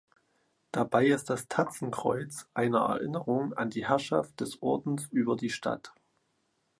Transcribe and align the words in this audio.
Dabei 0.71 1.05
ist 1.05 1.29
das 1.29 1.47
Tatzenkreuz 1.47 2.49
eine 2.55 2.79
Erinnerung 2.79 3.53
an 3.53 3.69
die 3.69 3.87
Herrschaft 3.87 4.39
des 4.41 4.59
Ordens 4.63 5.07
über 5.11 5.35
die 5.35 5.51
Stadt. 5.51 5.93